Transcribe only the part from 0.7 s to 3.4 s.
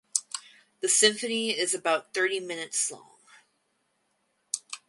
The symphony is about thirty minutes long.